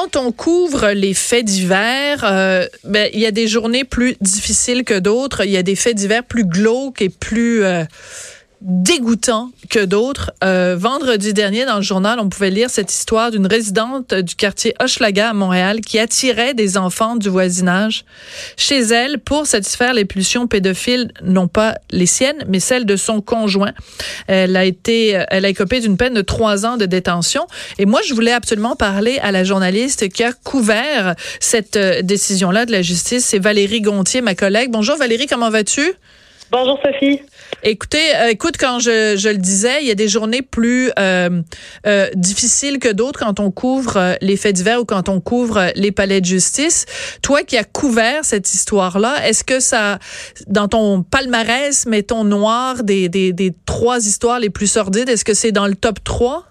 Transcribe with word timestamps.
Quand 0.00 0.14
on 0.14 0.30
couvre 0.30 0.90
les 0.90 1.12
faits 1.12 1.44
divers, 1.44 2.22
euh, 2.22 2.66
ben, 2.84 3.10
il 3.12 3.18
y 3.18 3.26
a 3.26 3.32
des 3.32 3.48
journées 3.48 3.82
plus 3.82 4.14
difficiles 4.20 4.84
que 4.84 4.96
d'autres. 4.96 5.44
Il 5.44 5.50
y 5.50 5.56
a 5.56 5.64
des 5.64 5.74
faits 5.74 5.96
divers 5.96 6.22
plus 6.22 6.44
glauques 6.44 7.02
et 7.02 7.08
plus 7.08 7.64
euh, 7.64 7.82
dégoûtant 8.60 9.50
que 9.70 9.84
d'autres. 9.84 10.32
Euh, 10.42 10.76
vendredi 10.78 11.32
dernier, 11.32 11.64
dans 11.64 11.76
le 11.76 11.82
journal, 11.82 12.18
on 12.18 12.28
pouvait 12.28 12.50
lire 12.50 12.70
cette 12.70 12.92
histoire 12.92 13.30
d'une 13.30 13.46
résidente 13.46 14.14
du 14.14 14.34
quartier 14.34 14.74
Hochelaga 14.80 15.30
à 15.30 15.32
Montréal 15.32 15.80
qui 15.80 15.98
attirait 15.98 16.54
des 16.54 16.76
enfants 16.76 17.16
du 17.16 17.28
voisinage 17.28 18.04
chez 18.56 18.80
elle 18.80 19.20
pour 19.20 19.46
satisfaire 19.46 19.94
les 19.94 20.04
pulsions 20.04 20.46
pédophiles, 20.46 21.12
non 21.22 21.46
pas 21.46 21.76
les 21.90 22.06
siennes, 22.06 22.44
mais 22.48 22.60
celles 22.60 22.84
de 22.84 22.96
son 22.96 23.20
conjoint. 23.20 23.72
Elle 24.26 24.56
a 24.56 24.64
été, 24.64 25.22
elle 25.28 25.44
a 25.44 25.48
écopé 25.48 25.80
d'une 25.80 25.96
peine 25.96 26.14
de 26.14 26.22
trois 26.22 26.66
ans 26.66 26.76
de 26.76 26.86
détention. 26.86 27.46
Et 27.78 27.86
moi, 27.86 28.00
je 28.06 28.12
voulais 28.14 28.32
absolument 28.32 28.74
parler 28.74 29.18
à 29.22 29.30
la 29.30 29.44
journaliste 29.44 30.08
qui 30.08 30.24
a 30.24 30.32
couvert 30.32 31.14
cette 31.40 31.76
euh, 31.76 32.02
décision-là 32.02 32.66
de 32.66 32.72
la 32.72 32.82
justice. 32.82 33.24
C'est 33.24 33.38
Valérie 33.38 33.80
Gontier, 33.80 34.20
ma 34.20 34.34
collègue. 34.34 34.70
Bonjour 34.70 34.96
Valérie, 34.96 35.26
comment 35.26 35.50
vas-tu? 35.50 35.94
Bonjour 36.50 36.78
Sophie. 36.82 37.20
Écoutez, 37.62 38.16
euh, 38.16 38.28
écoute, 38.30 38.54
quand 38.58 38.78
je, 38.78 39.16
je, 39.18 39.28
le 39.28 39.36
disais, 39.36 39.82
il 39.82 39.88
y 39.88 39.90
a 39.90 39.94
des 39.94 40.08
journées 40.08 40.42
plus 40.42 40.90
euh, 40.98 41.42
euh, 41.86 42.06
difficiles 42.14 42.78
que 42.78 42.90
d'autres 42.90 43.20
quand 43.20 43.38
on 43.38 43.50
couvre 43.50 43.96
euh, 43.96 44.14
les 44.22 44.36
faits 44.36 44.54
divers 44.54 44.80
ou 44.80 44.84
quand 44.84 45.08
on 45.08 45.20
couvre 45.20 45.58
euh, 45.58 45.68
les 45.74 45.92
palais 45.92 46.20
de 46.20 46.26
justice. 46.26 46.86
Toi 47.22 47.42
qui 47.42 47.58
as 47.58 47.64
couvert 47.64 48.24
cette 48.24 48.54
histoire-là, 48.54 49.16
est-ce 49.26 49.44
que 49.44 49.60
ça, 49.60 49.98
dans 50.46 50.68
ton 50.68 51.02
palmarès, 51.02 51.84
mettons 51.86 52.24
noir, 52.24 52.82
des, 52.82 53.08
des, 53.08 53.32
des 53.32 53.52
trois 53.66 53.98
histoires 53.98 54.40
les 54.40 54.50
plus 54.50 54.70
sordides, 54.70 55.08
est-ce 55.08 55.24
que 55.24 55.34
c'est 55.34 55.52
dans 55.52 55.66
le 55.66 55.74
top 55.74 56.02
3? 56.02 56.44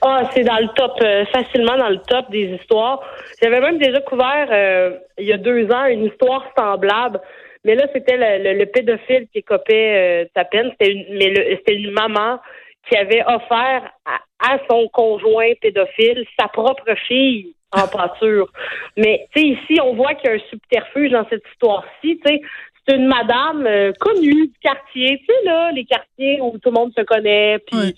Ah, 0.00 0.22
c'est 0.34 0.44
dans 0.44 0.58
le 0.58 0.68
top, 0.74 0.92
euh, 1.02 1.24
facilement 1.26 1.76
dans 1.76 1.88
le 1.88 1.98
top 1.98 2.30
des 2.30 2.56
histoires. 2.60 3.00
J'avais 3.42 3.60
même 3.60 3.78
déjà 3.78 4.00
couvert 4.00 4.48
euh, 4.50 4.96
il 5.18 5.26
y 5.26 5.32
a 5.32 5.38
deux 5.38 5.70
ans 5.70 5.84
une 5.86 6.06
histoire 6.06 6.44
semblable. 6.56 7.20
Mais 7.64 7.74
là, 7.74 7.86
c'était 7.94 8.16
le, 8.16 8.42
le, 8.42 8.58
le, 8.58 8.66
pédophile 8.66 9.28
qui 9.32 9.42
copait 9.42 10.24
euh, 10.24 10.28
sa 10.34 10.44
peine. 10.44 10.70
C'était 10.72 10.92
une, 10.92 11.16
mais 11.16 11.34
c'était 11.58 11.76
une 11.76 11.92
maman 11.92 12.40
qui 12.88 12.96
avait 12.96 13.22
offert 13.24 13.90
à, 14.04 14.52
à, 14.52 14.58
son 14.68 14.88
conjoint 14.88 15.52
pédophile 15.60 16.26
sa 16.38 16.48
propre 16.48 16.94
fille 17.06 17.54
en 17.70 17.86
pâture. 17.86 18.48
Mais 18.96 19.26
tu 19.34 19.40
sais, 19.40 19.46
ici, 19.46 19.80
on 19.80 19.94
voit 19.94 20.14
qu'il 20.14 20.30
y 20.30 20.32
a 20.32 20.36
un 20.36 20.48
subterfuge 20.50 21.12
dans 21.12 21.26
cette 21.30 21.44
histoire-ci. 21.52 22.20
C'est 22.24 22.96
une 22.96 23.06
madame 23.06 23.64
euh, 23.66 23.92
connue 24.00 24.48
du 24.48 24.58
quartier. 24.60 25.18
Tu 25.18 25.26
sais 25.26 25.44
là, 25.44 25.70
les 25.70 25.84
quartiers 25.84 26.40
où 26.40 26.58
tout 26.58 26.70
le 26.70 26.74
monde 26.74 26.92
se 26.96 27.02
connaît. 27.02 27.58
Ouais 27.72 27.94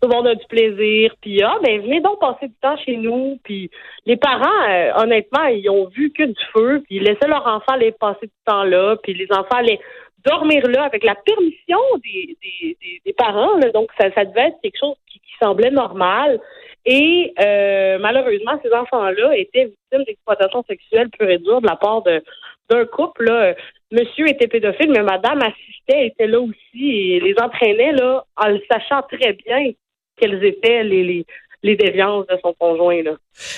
tout 0.00 0.08
le 0.08 0.14
monde 0.14 0.28
a 0.28 0.34
du 0.34 0.46
plaisir, 0.46 1.14
puis 1.20 1.42
ah, 1.42 1.56
ben 1.62 1.80
venez 1.80 2.00
donc 2.00 2.20
passer 2.20 2.48
du 2.48 2.54
temps 2.60 2.76
chez 2.76 2.96
nous, 2.96 3.38
puis 3.42 3.70
les 4.06 4.16
parents, 4.16 4.62
euh, 4.68 4.92
honnêtement, 4.96 5.44
ils 5.46 5.68
ont 5.68 5.86
vu 5.88 6.12
que 6.12 6.22
du 6.22 6.44
feu, 6.52 6.82
puis 6.84 6.96
ils 6.96 7.02
laissaient 7.02 7.26
leurs 7.26 7.46
enfants 7.46 7.72
aller 7.72 7.92
passer 7.92 8.26
du 8.26 8.32
temps 8.44 8.64
là, 8.64 8.96
puis 9.02 9.14
les 9.14 9.26
enfants 9.32 9.56
allaient 9.56 9.80
dormir 10.24 10.62
là 10.68 10.84
avec 10.84 11.02
la 11.04 11.14
permission 11.14 11.78
des, 12.04 12.36
des, 12.42 12.76
des, 13.04 13.12
parents, 13.12 13.56
là, 13.56 13.70
donc 13.70 13.90
ça, 13.98 14.08
devait 14.08 14.48
être 14.48 14.60
quelque 14.62 14.78
chose 14.78 14.96
qui, 15.10 15.18
qui 15.18 15.32
semblait 15.42 15.70
normal. 15.70 16.40
Et 16.84 17.34
euh, 17.44 17.98
malheureusement, 17.98 18.58
ces 18.62 18.72
enfants-là 18.72 19.36
étaient 19.36 19.64
victimes 19.64 20.04
d'exploitation 20.04 20.64
sexuelle 20.68 21.10
pure 21.10 21.28
et 21.28 21.38
dure 21.38 21.60
de 21.60 21.66
la 21.66 21.76
part 21.76 22.02
de 22.02 22.22
d'un 22.70 22.84
couple. 22.84 23.24
Là. 23.24 23.54
Monsieur 23.90 24.28
était 24.28 24.46
pédophile, 24.48 24.90
mais 24.90 25.02
madame 25.02 25.40
assistait, 25.42 26.06
était 26.06 26.26
là 26.26 26.40
aussi 26.40 26.90
et 26.90 27.20
les 27.20 27.34
entraînait 27.40 27.92
là, 27.92 28.24
en 28.36 28.48
le 28.48 28.60
sachant 28.70 29.02
très 29.02 29.32
bien 29.32 29.72
quelles 30.18 30.44
étaient 30.44 30.84
les, 30.84 31.04
les, 31.04 31.26
les 31.62 31.76
déviances 31.76 32.26
de 32.26 32.38
son 32.42 32.52
conjoint. 32.52 33.02
Là. 33.02 33.12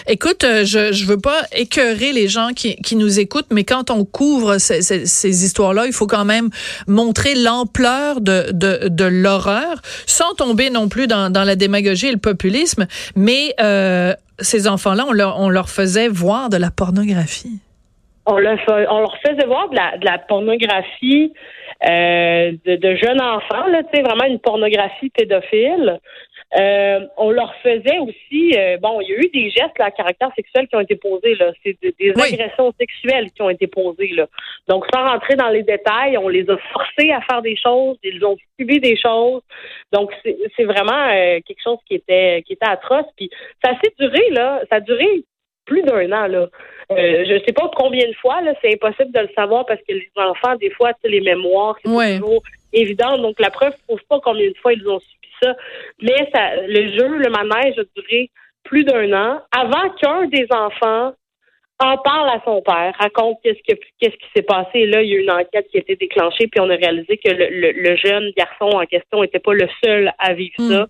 Écoute, 0.07 0.45
euh, 0.45 0.65
je 0.65 0.93
je 0.93 1.05
veux 1.07 1.21
pas 1.21 1.43
écœurer 1.57 2.13
les 2.13 2.29
gens 2.29 2.49
qui, 2.57 2.77
qui 2.77 2.97
nous 2.97 3.21
écoutent, 3.21 3.51
mais 3.51 3.65
quand 3.65 3.91
on 3.91 4.05
couvre 4.05 4.59
ces, 4.59 4.83
ces, 4.83 5.07
ces 5.07 5.45
histoires-là, 5.45 5.85
il 5.87 5.93
faut 5.93 6.07
quand 6.07 6.25
même 6.25 6.49
montrer 6.87 7.35
l'ampleur 7.35 8.21
de, 8.21 8.53
de, 8.53 8.89
de 8.89 9.05
l'horreur, 9.05 9.81
sans 10.07 10.35
tomber 10.35 10.71
non 10.71 10.89
plus 10.89 11.07
dans, 11.07 11.31
dans 11.31 11.45
la 11.45 11.57
démagogie 11.57 12.09
et 12.09 12.13
le 12.13 12.19
populisme. 12.19 12.87
Mais 13.17 13.55
euh, 13.61 14.15
ces 14.39 14.67
enfants-là, 14.69 15.05
on 15.09 15.13
leur, 15.13 15.39
on 15.39 15.51
leur 15.51 15.69
faisait 15.69 16.09
voir 16.09 16.49
de 16.49 16.57
la 16.57 16.71
pornographie. 16.71 17.61
On 18.27 18.39
leur, 18.39 18.59
on 18.69 19.01
leur 19.01 19.17
faisait 19.27 19.47
voir 19.47 19.69
de 19.71 19.77
la, 19.77 19.99
de 19.99 20.05
la 20.05 20.19
pornographie 20.19 21.33
euh, 21.89 22.53
de, 22.67 22.77
de, 22.77 22.95
jeunes 22.97 23.23
enfants, 23.23 23.67
là, 23.69 23.81
vraiment 23.93 24.25
une 24.27 24.39
pornographie 24.39 25.09
pédophile. 25.11 25.99
Euh, 26.59 27.07
on 27.17 27.31
leur 27.31 27.55
faisait 27.63 27.99
aussi, 28.01 28.55
euh, 28.57 28.77
bon, 28.79 29.01
il 29.01 29.09
y 29.09 29.13
a 29.13 29.19
eu 29.19 29.29
des 29.29 29.51
gestes 29.51 29.79
là, 29.79 29.85
à 29.87 29.91
caractère 29.93 30.31
sexuel 30.35 30.67
qui 30.67 30.75
ont 30.75 30.81
été 30.81 30.97
posés, 30.97 31.37
là. 31.37 31.53
C'est 31.63 31.77
des, 31.81 31.95
des 31.99 32.13
oui. 32.17 32.35
agressions 32.35 32.73
sexuelles 32.79 33.31
qui 33.31 33.43
ont 33.43 33.51
été 33.51 33.69
posées, 33.69 34.11
là. 34.15 34.27
Donc, 34.69 34.85
sans 34.93 35.05
rentrer 35.05 35.37
dans 35.37 35.49
les 35.49 35.63
détails, 35.63 36.19
on 36.19 36.29
les 36.29 36.49
a 36.51 36.57
forcés 36.73 37.13
à 37.13 37.21
faire 37.21 37.43
des 37.43 37.57
choses, 37.57 37.99
ils 38.03 38.25
ont 38.25 38.37
subi 38.59 38.81
des 38.81 38.97
choses. 38.97 39.43
Donc, 39.93 40.11
c'est 40.25 40.65
vraiment 40.65 41.09
euh, 41.13 41.39
quelque 41.47 41.63
chose 41.63 41.79
qui 41.87 41.95
était 41.95 42.43
qui 42.45 42.55
était 42.55 42.69
atroce. 42.69 43.07
Puis, 43.17 43.31
ça 43.65 43.71
s'est 43.83 43.95
duré, 43.99 44.31
là, 44.31 44.61
ça 44.71 44.77
a 44.77 44.81
duré 44.81 45.25
plus 45.67 45.83
d'un 45.83 46.11
an, 46.11 46.27
là. 46.27 46.49
Euh, 46.91 47.25
je 47.25 47.41
sais 47.47 47.53
pas 47.53 47.71
combien 47.77 48.09
de 48.09 48.15
fois, 48.15 48.41
là, 48.41 48.55
c'est 48.61 48.75
impossible 48.75 49.13
de 49.13 49.21
le 49.21 49.29
savoir 49.37 49.65
parce 49.67 49.81
que 49.83 49.93
les 49.93 50.11
enfants, 50.17 50.57
des 50.57 50.71
fois, 50.71 50.91
les 51.05 51.21
mémoires, 51.21 51.77
c'est 51.85 51.91
ouais. 51.91 52.19
toujours 52.19 52.43
évident. 52.73 53.17
Donc, 53.19 53.39
la 53.39 53.51
preuve 53.51 53.73
ne 53.73 53.87
prouve 53.87 54.05
pas 54.09 54.19
combien 54.19 54.49
de 54.49 54.57
fois 54.61 54.73
ils 54.73 54.89
ont 54.89 54.99
subi 54.99 55.20
ça. 55.43 55.55
Mais 56.03 56.31
ça, 56.35 56.57
le 56.67 56.89
jeu, 56.89 57.09
le 57.19 57.31
manège 57.31 57.79
a 57.79 57.83
duré 57.97 58.31
plus 58.65 58.85
d'un 58.85 59.13
an 59.13 59.43
avant 59.53 59.91
qu'un 60.01 60.27
des 60.27 60.47
enfants 60.51 61.15
en 61.83 61.97
parle 61.97 62.29
à 62.29 62.43
son 62.45 62.61
père, 62.61 62.95
raconte 62.99 63.39
qu'est-ce 63.43 63.61
qui, 63.63 63.81
qu'est-ce 63.99 64.17
qui 64.17 64.27
s'est 64.37 64.43
passé. 64.43 64.81
Et 64.81 64.87
là, 64.87 65.03
il 65.03 65.09
y 65.09 65.15
a 65.15 65.17
eu 65.17 65.23
une 65.23 65.31
enquête 65.31 65.67
qui 65.71 65.79
a 65.79 65.81
été 65.81 65.97
déclenchée, 65.97 66.47
puis 66.47 66.61
on 66.61 66.69
a 66.69 66.77
réalisé 66.77 67.17
que 67.17 67.31
le, 67.31 67.49
le, 67.49 67.73
le 67.73 67.97
jeune 67.97 68.31
garçon 68.37 68.77
en 68.77 68.85
question 68.85 69.23
n'était 69.23 69.39
pas 69.39 69.55
le 69.55 69.67
seul 69.83 70.13
à 70.19 70.35
vivre 70.35 70.55
mm. 70.59 70.69
ça. 70.69 70.87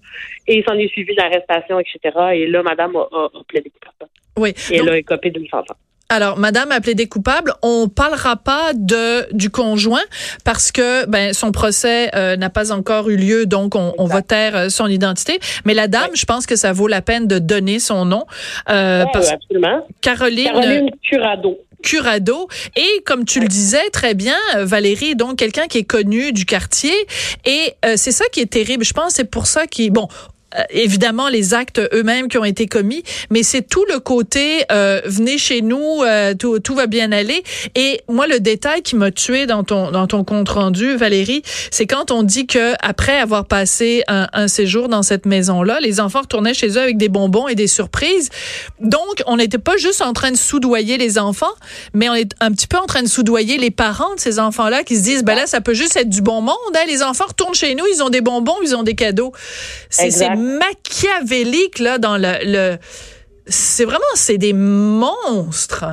Et 0.49 0.59
il 0.59 0.65
s'en 0.65 0.75
est 0.75 0.89
suivi 0.89 1.13
une 1.13 1.21
arrestation, 1.21 1.79
etc. 1.79 2.01
Et 2.33 2.47
là, 2.49 2.65
madame 2.65 2.97
a, 2.97 3.07
a, 3.13 3.25
a 3.27 3.45
plaidé 3.47 3.71
coupable. 3.71 4.11
Oui. 4.37 4.51
Et 4.73 4.79
Donc, 4.79 4.89
elle 4.89 4.95
a 4.95 4.99
écopé 4.99 5.31
d'une 5.31 5.47
enfants. 5.53 5.77
Alors, 6.11 6.39
Madame 6.39 6.73
a 6.73 6.81
plaidé 6.81 7.07
coupable. 7.07 7.55
On 7.63 7.89
parlera 7.89 8.37
pas 8.37 8.73
de 8.75 9.33
du 9.33 9.49
conjoint 9.49 10.03
parce 10.45 10.73
que 10.73 11.07
ben 11.07 11.33
son 11.33 11.53
procès 11.53 12.11
euh, 12.17 12.37
n'a 12.37 12.51
pas 12.51 12.73
encore 12.73 13.09
eu 13.09 13.17
lieu, 13.17 13.47
donc 13.47 13.77
on, 13.77 13.95
on 13.97 14.07
va 14.07 14.21
taire 14.21 14.57
euh, 14.57 14.69
son 14.69 14.89
identité. 14.89 15.39
Mais 15.65 15.73
la 15.73 15.87
dame, 15.87 16.03
ouais. 16.03 16.11
je 16.15 16.25
pense 16.25 16.47
que 16.47 16.57
ça 16.57 16.73
vaut 16.73 16.89
la 16.89 17.01
peine 17.01 17.29
de 17.29 17.39
donner 17.39 17.79
son 17.79 18.05
nom. 18.05 18.25
Euh, 18.69 19.05
ouais, 19.05 19.11
parce 19.13 19.31
absolument. 19.31 19.87
Caroline, 20.01 20.47
Caroline 20.47 20.91
Curado. 21.03 21.59
Curado. 21.83 22.49
Et 22.77 23.03
comme 23.07 23.25
tu 23.25 23.41
le 23.41 23.47
disais 23.49 23.89
très 23.91 24.15
bien, 24.15 24.37
Valérie, 24.57 25.15
donc 25.15 25.37
quelqu'un 25.37 25.67
qui 25.69 25.79
est 25.79 25.85
connu 25.85 26.33
du 26.33 26.45
quartier. 26.45 26.95
Et 27.45 27.75
euh, 27.85 27.95
c'est 27.97 28.13
ça 28.13 28.25
qui 28.33 28.41
est 28.41 28.51
terrible. 28.51 28.85
Je 28.85 28.93
pense 28.93 29.13
c'est 29.15 29.31
pour 29.31 29.47
ça 29.47 29.67
qu'il 29.67 29.93
bon 29.93 30.09
euh, 30.09 30.40
évidemment 30.71 31.29
les 31.29 31.55
actes 31.55 31.81
eux-mêmes 31.93 32.29
qui 32.29 32.39
ont 32.39 32.45
été 32.45 32.67
commis, 32.67 33.03
mais 33.31 33.43
c'est 33.43 33.63
tout 33.63 33.85
le 33.93 34.01
côté 34.01 34.65
euh, 34.73 35.01
venez 35.05 35.39
chez 35.39 35.63
nous, 35.63 36.03
euh, 36.03 36.35
tout, 36.35 36.59
tout 36.59 36.75
va 36.75 36.87
bien 36.87 37.13
aller. 37.13 37.43
Et 37.75 38.01
moi, 38.09 38.27
le 38.27 38.41
détail 38.41 38.83
qui 38.83 38.97
m'a 38.97 39.11
tué 39.11 39.47
dans 39.47 39.65
ton 39.65 39.91
dans 39.91 40.07
ton 40.07 40.25
compte 40.25 40.49
rendu, 40.49 40.97
Valérie, 40.97 41.43
c'est 41.71 41.87
quand 41.87 42.11
on 42.11 42.23
dit 42.23 42.47
que 42.47 42.75
après 42.81 43.19
avoir 43.19 43.47
passé 43.47 44.03
un, 44.09 44.29
un 44.33 44.49
séjour 44.49 44.89
dans 44.89 45.03
cette 45.03 45.27
maison-là, 45.27 45.81
les 45.81 46.01
enfants 46.01 46.21
retournaient 46.23 46.55
chez 46.55 46.71
eux 46.71 46.81
avec 46.81 46.97
des 46.97 47.09
bonbons 47.09 47.49
et 47.49 47.55
des 47.55 47.67
surprises. 47.67 48.31
Donc, 48.81 49.23
on 49.27 49.37
n'était 49.37 49.59
pas 49.59 49.77
juste 49.77 50.03
en 50.03 50.13
train 50.13 50.31
de 50.31 50.37
soudoyer 50.37 50.99
les 50.99 51.19
enfants, 51.19 51.55
mais 51.95 52.09
on 52.09 52.15
est 52.15 52.33
un 52.41 52.53
petit 52.53 52.67
peu 52.67 52.79
en 52.79 52.87
train 52.87 53.03
de 53.03 53.09
soudoyer 53.09 53.59
les 53.59 53.71
parents 53.71 54.15
de 54.15 54.21
ces 54.21 54.39
enfants-là 54.39 54.85
qui 54.85 54.97
se 54.97 55.03
disent 55.03 55.25
ben 55.25 55.35
là, 55.35 55.47
ça 55.47 55.61
peut 55.61 55.75
juste 55.75 55.97
être 55.97 56.09
du 56.09 56.23
bon 56.23 56.41
monde. 56.41 56.55
Hein? 56.75 56.85
Les 56.87 57.03
enfants 57.03 57.27
retournent 57.29 57.55
chez 57.55 57.75
nous, 57.75 57.85
ils 57.95 58.03
ont 58.03 58.11
des 58.11 58.21
bonbons, 58.21 58.57
ils 58.63 58.75
ont 58.75 58.83
des 58.83 58.95
cadeaux. 58.95 59.33
C'est 59.89 60.11
machiavélique 60.41 61.79
là 61.79 61.99
dans 61.99 62.17
le, 62.17 62.39
le 62.45 62.77
c'est 63.47 63.85
vraiment 63.85 64.01
c'est 64.15 64.39
des 64.39 64.53
monstres. 64.53 65.85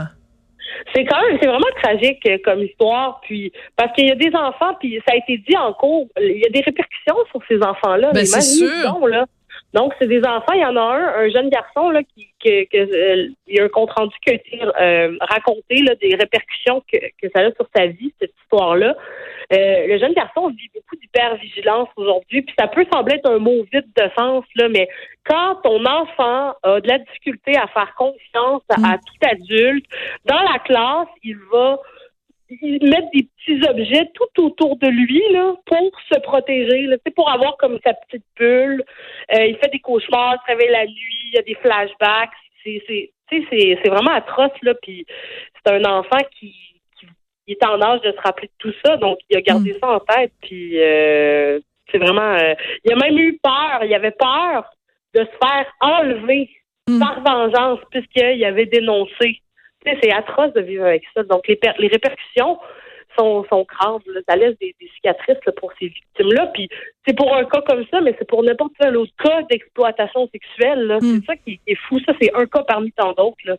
C'est 0.93 1.05
quand 1.05 1.21
même 1.21 1.37
c'est 1.41 1.47
vraiment 1.47 1.67
tragique 1.81 2.25
euh, 2.27 2.37
comme 2.43 2.63
histoire 2.63 3.19
puis 3.23 3.51
parce 3.75 3.93
qu'il 3.93 4.07
y 4.07 4.11
a 4.11 4.15
des 4.15 4.33
enfants 4.35 4.73
puis 4.79 4.99
ça 5.07 5.13
a 5.13 5.17
été 5.17 5.37
dit 5.37 5.55
en 5.57 5.73
cours, 5.73 6.07
il 6.19 6.39
y 6.39 6.45
a 6.45 6.49
des 6.49 6.61
répercussions 6.61 7.15
sur 7.31 7.41
ces 7.47 7.61
enfants 7.61 7.95
là, 7.95 8.11
ben, 8.13 8.25
c'est 8.25 8.41
sûr. 8.41 9.07
là 9.07 9.25
Donc, 9.73 9.93
c'est 9.99 10.07
des 10.07 10.21
enfants. 10.21 10.53
Il 10.53 10.61
y 10.61 10.65
en 10.65 10.75
a 10.75 10.81
un, 10.81 11.25
un 11.25 11.29
jeune 11.29 11.49
garçon 11.49 11.89
là, 11.89 12.01
qui, 12.03 12.27
que, 12.43 12.63
que 12.65 12.77
euh, 12.77 13.29
il 13.47 13.55
y 13.55 13.59
a 13.59 13.65
un 13.65 13.69
compte 13.69 13.91
rendu 13.91 14.15
qui 14.25 14.31
a 14.31 14.33
été 14.33 14.61
euh, 14.63 15.17
raconté 15.21 15.81
là, 15.83 15.95
des 15.95 16.15
répercussions 16.15 16.81
que, 16.91 16.97
que 17.21 17.29
ça 17.35 17.41
a 17.41 17.51
sur 17.51 17.67
sa 17.75 17.87
vie, 17.87 18.13
cette 18.19 18.33
histoire-là. 18.43 18.95
Euh, 19.53 19.87
le 19.87 19.97
jeune 19.97 20.13
garçon 20.13 20.49
vit 20.49 20.69
beaucoup 20.73 20.95
d'hypervigilance 20.95 21.89
aujourd'hui, 21.95 22.41
puis 22.41 22.55
ça 22.59 22.67
peut 22.67 22.85
sembler 22.91 23.15
être 23.15 23.29
un 23.29 23.39
mot 23.39 23.65
vide 23.71 23.87
de 23.95 24.09
sens, 24.17 24.43
là, 24.55 24.67
mais 24.69 24.89
quand 25.23 25.55
ton 25.63 25.85
enfant 25.85 26.53
a 26.63 26.81
de 26.81 26.87
la 26.87 26.99
difficulté 26.99 27.57
à 27.57 27.67
faire 27.67 27.93
confiance 27.95 28.61
à, 28.69 28.93
à 28.93 28.97
tout 28.97 29.29
adulte, 29.29 29.85
dans 30.25 30.41
la 30.41 30.59
classe, 30.59 31.07
il 31.23 31.37
va 31.51 31.79
il 32.49 32.89
mettre 32.89 33.09
des 33.13 33.23
petits 33.23 33.67
objets 33.69 34.09
tout 34.13 34.43
autour 34.43 34.77
de 34.77 34.87
lui 34.87 35.21
là, 35.31 35.55
pour 35.65 35.91
se 36.11 36.19
protéger, 36.19 36.83
là, 36.83 36.97
pour 37.15 37.29
avoir 37.29 37.57
comme 37.57 37.79
sa 37.83 37.93
petite 37.93 38.25
bulle. 38.37 38.83
Euh, 39.35 39.45
il 39.45 39.57
fait 39.57 39.71
des 39.71 39.79
cauchemars, 39.79 40.35
il 40.35 40.39
se 40.45 40.57
réveille 40.57 40.71
la 40.71 40.85
nuit, 40.85 41.23
il 41.25 41.35
y 41.35 41.37
a 41.37 41.41
des 41.41 41.55
flashbacks. 41.55 42.29
C'est, 42.63 43.11
c'est, 43.29 43.89
vraiment 43.89 44.11
atroce, 44.11 44.51
là. 44.61 44.73
Puis 44.81 45.05
c'est 45.55 45.73
un 45.73 45.83
enfant 45.85 46.19
qui, 46.37 46.53
qui, 46.99 47.07
est 47.47 47.65
en 47.65 47.81
âge 47.81 48.01
de 48.01 48.11
se 48.11 48.21
rappeler 48.21 48.47
de 48.47 48.53
tout 48.57 48.73
ça, 48.83 48.97
donc 48.97 49.19
il 49.29 49.37
a 49.37 49.41
gardé 49.41 49.77
ça 49.79 49.89
en 49.89 49.99
tête. 49.99 50.33
Puis 50.41 50.81
euh, 50.81 51.59
c'est 51.91 51.97
vraiment. 51.97 52.33
Euh, 52.33 52.53
il 52.83 52.91
a 52.91 52.95
même 52.95 53.17
eu 53.17 53.39
peur. 53.41 53.83
Il 53.83 53.93
avait 53.93 54.11
peur 54.11 54.69
de 55.13 55.21
se 55.21 55.47
faire 55.47 55.65
enlever 55.79 56.49
par 56.99 57.21
vengeance 57.21 57.79
puisqu'il 57.91 58.43
avait 58.45 58.65
dénoncé 58.65 59.41
c'est 60.01 60.11
atroce 60.11 60.53
de 60.53 60.61
vivre 60.61 60.85
avec 60.85 61.03
ça. 61.13 61.23
Donc, 61.23 61.47
les, 61.47 61.59
les 61.79 61.87
répercussions 61.87 62.57
sont, 63.17 63.45
sont 63.49 63.65
graves. 63.67 64.01
Ça 64.27 64.35
laisse 64.35 64.55
des, 64.59 64.75
cicatrices 64.95 65.37
pour 65.57 65.71
ces 65.79 65.87
victimes-là. 65.87 66.47
Puis, 66.53 66.69
c'est 67.05 67.15
pour 67.15 67.35
un 67.35 67.45
cas 67.45 67.61
comme 67.61 67.83
ça, 67.91 68.01
mais 68.01 68.15
c'est 68.17 68.27
pour 68.27 68.43
n'importe 68.43 68.73
quel 68.79 68.97
autre 68.97 69.13
cas 69.23 69.41
d'exploitation 69.49 70.29
sexuelle. 70.31 70.97
Hmm. 71.01 71.19
C'est 71.19 71.25
ça 71.25 71.35
qui 71.37 71.59
est 71.67 71.77
fou. 71.87 71.99
Ça, 72.05 72.13
c'est 72.21 72.33
un 72.33 72.45
cas 72.45 72.63
parmi 72.63 72.91
tant 72.91 73.13
d'autres. 73.13 73.57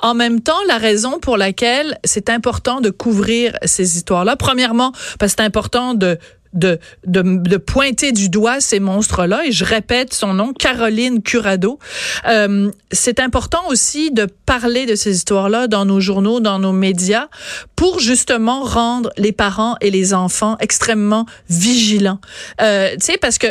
En 0.00 0.14
même 0.14 0.40
temps, 0.40 0.62
la 0.68 0.78
raison 0.78 1.18
pour 1.18 1.36
laquelle 1.36 1.98
c'est 2.04 2.30
important 2.30 2.80
de 2.80 2.90
couvrir 2.90 3.52
ces 3.62 3.96
histoires-là, 3.96 4.36
premièrement, 4.36 4.92
parce 5.18 5.34
que 5.34 5.42
c'est 5.42 5.46
important 5.46 5.94
de 5.94 6.18
de, 6.56 6.78
de, 7.06 7.22
de, 7.22 7.56
pointer 7.56 8.12
du 8.12 8.28
doigt 8.28 8.60
ces 8.60 8.80
monstres-là. 8.80 9.46
Et 9.46 9.52
je 9.52 9.64
répète 9.64 10.12
son 10.12 10.34
nom, 10.34 10.52
Caroline 10.52 11.22
Curado. 11.22 11.78
Euh, 12.26 12.70
c'est 12.90 13.20
important 13.20 13.68
aussi 13.68 14.10
de 14.10 14.26
parler 14.46 14.86
de 14.86 14.94
ces 14.94 15.14
histoires-là 15.14 15.68
dans 15.68 15.84
nos 15.84 16.00
journaux, 16.00 16.40
dans 16.40 16.58
nos 16.58 16.72
médias, 16.72 17.28
pour 17.76 18.00
justement 18.00 18.62
rendre 18.62 19.10
les 19.16 19.32
parents 19.32 19.76
et 19.80 19.90
les 19.90 20.14
enfants 20.14 20.56
extrêmement 20.60 21.26
vigilants. 21.48 22.20
Euh, 22.60 22.90
tu 22.92 23.06
sais, 23.06 23.18
parce 23.18 23.38
que 23.38 23.48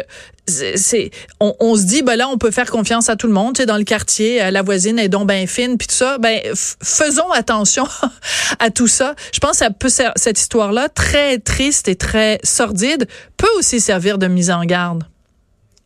on, 1.40 1.76
se 1.76 1.86
dit 1.86 2.04
ben 2.04 2.16
là 2.16 2.28
on 2.28 2.38
peut 2.38 2.52
faire 2.52 2.70
confiance 2.70 3.10
à 3.10 3.16
tout 3.16 3.28
le 3.28 3.34
monde 3.34 3.56
tu 3.56 3.62
sais 3.62 3.66
dans 3.66 3.78
le 3.78 3.84
quartier 3.84 4.44
euh, 4.44 4.52
la 4.52 4.62
voisine 4.62 5.00
est 5.00 5.10
donc 5.10 5.28
ben 5.28 5.48
fine 5.48 5.78
puis 5.78 5.88
tout 5.88 5.96
ça 5.96 6.18
ben 6.20 6.40
faisons 6.54 7.32
attention 7.32 7.86
à 8.60 8.70
tout 8.70 8.88
ça 8.88 9.16
je 9.34 9.40
pense 9.40 9.60
que 9.60 9.88
cette 10.16 10.40
histoire 10.40 10.72
là 10.72 10.90
très 10.90 11.40
triste 11.40 11.88
et 11.88 11.96
très 11.96 12.40
sordide 12.44 13.08
peut 13.38 13.48
aussi 13.58 13.80
servir 13.80 14.18
de 14.18 14.28
mise 14.28 14.52
en 14.52 14.64
garde 14.64 15.04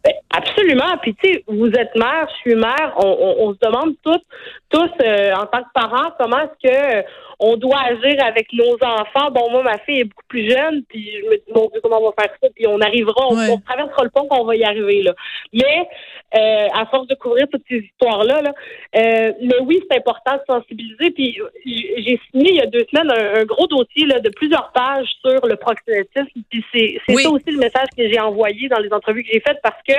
ben, 0.03 0.13
absolument. 0.29 0.97
Puis 1.01 1.13
tu 1.15 1.29
sais, 1.29 1.44
vous 1.47 1.67
êtes 1.67 1.94
mère, 1.95 2.27
je 2.29 2.50
suis 2.50 2.56
mère. 2.56 2.94
On, 3.03 3.35
on, 3.39 3.53
se 3.53 3.57
demande 3.61 3.95
tous, 4.01 4.21
tous 4.69 4.89
euh, 5.03 5.33
en 5.33 5.45
tant 5.45 5.59
que 5.59 5.69
parents, 5.73 6.11
comment 6.17 6.39
est-ce 6.39 6.69
que 6.69 7.03
on 7.39 7.56
doit 7.56 7.80
agir 7.80 8.24
avec 8.24 8.51
nos 8.53 8.75
enfants. 8.75 9.31
Bon, 9.31 9.50
moi, 9.50 9.63
ma 9.63 9.77
fille 9.80 10.01
est 10.01 10.03
beaucoup 10.03 10.27
plus 10.27 10.50
jeune, 10.50 10.83
puis 10.89 11.09
je 11.12 11.30
me 11.30 11.36
dis, 11.38 11.51
mon 11.56 11.69
Dieu, 11.69 11.80
comment 11.81 12.00
on 12.01 12.09
va 12.09 12.24
faire 12.24 12.36
ça? 12.41 12.50
Puis 12.53 12.68
on 12.68 12.80
arrivera, 12.81 13.27
on, 13.30 13.57
traversera 13.59 14.03
le 14.03 14.09
pont 14.09 14.27
qu'on 14.27 14.44
va 14.44 14.56
y 14.56 14.63
arriver, 14.63 15.01
là. 15.03 15.13
Mais, 15.53 15.88
euh, 16.36 16.68
à 16.74 16.86
force 16.88 17.07
de 17.07 17.15
couvrir 17.15 17.47
toutes 17.51 17.63
ces 17.69 17.77
histoires-là, 17.77 18.41
là, 18.41 18.53
euh, 18.97 19.33
mais 19.41 19.56
oui, 19.65 19.80
c'est 19.89 19.97
important 19.97 20.36
de 20.36 20.53
sensibiliser. 20.53 21.12
Puis 21.12 21.38
j'ai 21.65 22.19
signé 22.30 22.51
il 22.51 22.56
y 22.56 22.62
a 22.62 22.65
deux 22.65 22.86
semaines 22.91 23.12
un, 23.12 23.45
gros 23.45 23.68
dossier 23.68 24.06
là, 24.06 24.19
de 24.19 24.30
plusieurs 24.30 24.71
pages 24.74 25.07
sur 25.21 25.45
le 25.47 25.56
proxénétisme. 25.56 26.42
Puis 26.50 26.65
c'est 26.74 27.00
ça 27.15 27.30
aussi 27.30 27.51
le 27.51 27.59
message 27.59 27.88
que 27.97 28.07
j'ai 28.07 28.19
envoyé 28.19 28.68
dans 28.68 28.80
les 28.80 28.92
entrevues 28.92 29.24
que 29.24 29.30
j'ai 29.31 29.39
faites 29.39 29.59
parce 29.63 29.81
que 29.88 29.95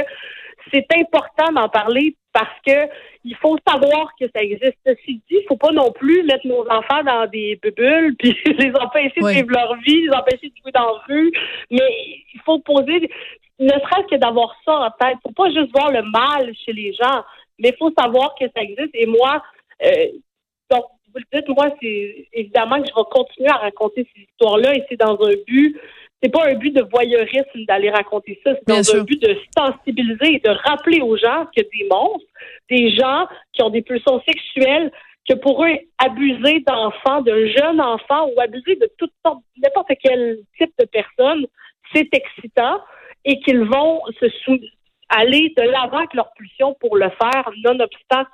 c'est 0.73 0.87
important 0.99 1.53
d'en 1.53 1.69
parler 1.69 2.15
parce 2.33 2.55
que 2.67 2.89
il 3.25 3.37
faut 3.37 3.57
savoir 3.67 4.11
que 4.19 4.27
ça 4.35 4.43
existe. 4.43 4.77
Ceci 4.87 5.21
dit, 5.29 5.39
il 5.41 5.45
faut 5.49 5.57
pas 5.57 5.73
non 5.73 5.91
plus 5.93 6.23
mettre 6.25 6.47
nos 6.47 6.67
enfants 6.69 7.03
dans 7.05 7.27
des 7.27 7.59
bulles 7.63 8.15
puis 8.19 8.37
les 8.59 8.73
empêcher 8.75 9.21
de 9.21 9.29
vivre 9.29 9.51
leur 9.51 9.75
vie, 9.81 10.07
les 10.07 10.15
empêcher 10.15 10.49
de 10.49 10.57
jouer 10.63 10.73
dans 10.73 10.87
la 10.87 11.03
rue. 11.09 11.33
Mais 11.71 12.23
il 12.35 12.41
faut 12.45 12.59
poser, 12.61 13.11
ne 13.59 13.69
serait-ce 13.69 14.09
que 14.09 14.17
d'avoir 14.17 14.55
ça 14.65 14.73
en 14.73 14.91
tête. 14.91 15.17
Il 15.25 15.29
faut 15.29 15.35
pas 15.35 15.51
juste 15.51 15.71
voir 15.73 15.91
le 15.91 16.03
mal 16.03 16.55
chez 16.65 16.73
les 16.73 16.93
gens, 16.95 17.25
mais 17.59 17.71
il 17.71 17.77
faut 17.79 17.93
savoir 17.99 18.35
que 18.39 18.47
ça 18.55 18.63
existe. 18.63 18.95
Et 18.95 19.07
moi, 19.07 19.43
euh, 19.85 20.07
donc, 20.71 20.85
vous 21.13 21.21
le 21.21 21.39
dites, 21.39 21.49
moi, 21.49 21.69
c'est 21.81 22.29
évidemment 22.33 22.81
que 22.81 22.89
je 22.89 22.95
vais 22.95 23.09
continuer 23.11 23.49
à 23.49 23.57
raconter 23.57 24.07
ces 24.15 24.23
histoires-là 24.23 24.75
et 24.75 24.85
c'est 24.89 24.99
dans 25.01 25.19
un 25.23 25.33
but. 25.47 25.79
C'est 26.23 26.31
pas 26.31 26.51
un 26.51 26.55
but 26.55 26.75
de 26.75 26.83
voyeurisme 26.83 27.65
d'aller 27.67 27.89
raconter 27.89 28.39
ça, 28.45 28.53
c'est 28.55 28.69
dans 28.69 29.01
un 29.01 29.05
but 29.05 29.23
de 29.23 29.39
sensibiliser 29.57 30.35
et 30.35 30.39
de 30.39 30.51
rappeler 30.51 31.01
aux 31.01 31.17
gens 31.17 31.45
a 31.45 31.51
des 31.57 31.89
monstres, 31.91 32.29
des 32.69 32.95
gens 32.95 33.27
qui 33.55 33.63
ont 33.63 33.71
des 33.71 33.81
pulsions 33.81 34.21
sexuelles, 34.29 34.93
que 35.27 35.35
pour 35.37 35.65
eux, 35.65 35.79
abuser 35.97 36.61
d'enfants, 36.61 37.23
de 37.23 37.47
jeunes 37.47 37.81
enfants 37.81 38.29
ou 38.29 38.41
abuser 38.41 38.77
de 38.77 38.91
toutes 38.99 39.15
sortes, 39.25 39.41
n'importe 39.63 39.93
quel 40.03 40.41
type 40.59 40.73
de 40.79 40.85
personnes, 40.85 41.47
c'est 41.95 42.09
excitant 42.13 42.81
et 43.25 43.41
qu'ils 43.41 43.65
vont 43.65 44.03
se 44.21 44.29
sou 44.45 44.59
aller 45.09 45.53
de 45.57 45.63
l'avant 45.63 45.99
avec 45.99 46.15
leur 46.15 46.33
pulsion 46.35 46.77
pour 46.81 46.97
le 46.97 47.11
faire, 47.21 47.51
nonobstant 47.65 48.25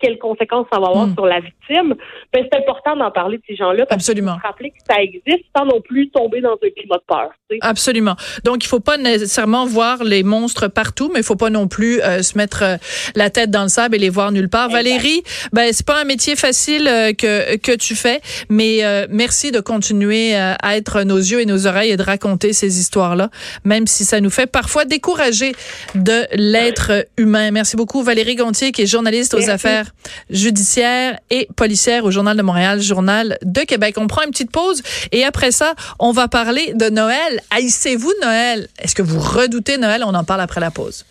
quelles 0.00 0.18
conséquences 0.18 0.66
ça 0.72 0.78
va 0.78 0.88
avoir 0.88 1.06
hmm. 1.08 1.14
sur 1.14 1.26
la 1.26 1.40
victime, 1.40 1.94
ben, 2.32 2.46
c'est 2.50 2.58
important 2.58 2.96
d'en 2.96 3.10
parler 3.10 3.38
de 3.38 3.42
ces 3.46 3.56
gens-là. 3.56 3.84
Absolument. 3.90 4.32
Pour 4.32 4.50
rappeler 4.50 4.70
que 4.70 4.76
ça 4.88 5.00
existe 5.02 5.44
sans 5.56 5.64
non 5.64 5.80
plus 5.80 6.08
tomber 6.10 6.40
dans 6.40 6.52
un 6.52 6.70
climat 6.76 6.96
de 6.96 7.02
peur. 7.06 7.30
Absolument. 7.60 8.14
Donc, 8.44 8.64
il 8.64 8.68
faut 8.68 8.80
pas 8.80 8.96
nécessairement 8.96 9.66
voir 9.66 10.04
les 10.04 10.22
monstres 10.22 10.68
partout, 10.68 11.10
mais 11.12 11.20
il 11.20 11.24
faut 11.24 11.36
pas 11.36 11.50
non 11.50 11.68
plus 11.68 12.00
euh, 12.02 12.22
se 12.22 12.36
mettre 12.36 12.62
euh, 12.62 12.76
la 13.14 13.30
tête 13.30 13.50
dans 13.50 13.62
le 13.62 13.68
sable 13.68 13.96
et 13.96 13.98
les 13.98 14.10
voir 14.10 14.32
nulle 14.32 14.48
part. 14.48 14.68
Valérie, 14.68 15.22
ben 15.52 15.70
c'est 15.72 15.86
pas 15.86 16.00
un 16.00 16.04
métier 16.04 16.36
facile 16.36 16.86
euh, 16.86 17.12
que 17.12 17.56
que 17.56 17.74
tu 17.74 17.94
fais, 17.94 18.20
mais 18.48 18.82
merci 19.08 19.50
de 19.50 19.60
continuer 19.60 20.34
à 20.34 20.76
être 20.76 21.02
nos 21.02 21.16
yeux 21.16 21.40
et 21.40 21.46
nos 21.46 21.66
oreilles 21.66 21.90
et 21.90 21.96
de 21.96 22.02
raconter 22.02 22.52
ces 22.52 22.78
histoires-là, 22.78 23.30
même 23.64 23.86
si 23.86 24.04
ça 24.04 24.20
nous 24.20 24.30
fait 24.30 24.46
parfois 24.46 24.84
décourager 24.84 25.52
de 25.94 26.26
l'être 26.34 27.06
humain. 27.16 27.50
Merci 27.50 27.76
beaucoup, 27.76 28.02
Valérie 28.02 28.36
Gontier, 28.36 28.72
qui 28.72 28.82
est 28.82 28.86
journaliste 28.86 29.34
aux 29.34 29.50
affaires 29.50 29.87
judiciaire 30.30 31.18
et 31.30 31.48
policière 31.56 32.04
au 32.04 32.10
Journal 32.10 32.36
de 32.36 32.42
Montréal, 32.42 32.80
Journal 32.80 33.38
de 33.42 33.60
Québec. 33.62 33.96
On 33.98 34.06
prend 34.06 34.22
une 34.22 34.30
petite 34.30 34.50
pause 34.50 34.82
et 35.12 35.24
après 35.24 35.52
ça, 35.52 35.74
on 35.98 36.12
va 36.12 36.28
parler 36.28 36.72
de 36.74 36.88
Noël. 36.90 37.40
Haïssez-vous 37.50 38.12
Noël? 38.22 38.68
Est-ce 38.78 38.94
que 38.94 39.02
vous 39.02 39.20
redoutez 39.20 39.78
Noël? 39.78 40.02
On 40.04 40.14
en 40.14 40.24
parle 40.24 40.40
après 40.40 40.60
la 40.60 40.70
pause. 40.70 41.04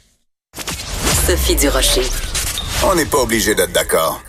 Sophie 1.27 1.55
Durocher. 1.55 2.03
On 2.85 2.95
n'est 2.95 3.05
pas 3.05 3.19
obligé 3.19 3.55
d'être 3.55 3.73
d'accord. 3.73 4.21